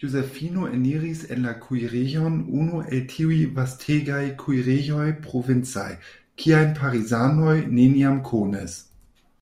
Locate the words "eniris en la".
0.76-1.54